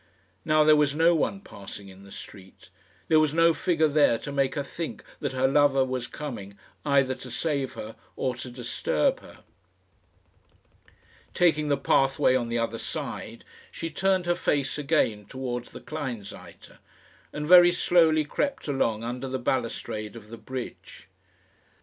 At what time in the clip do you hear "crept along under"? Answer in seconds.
18.25-19.27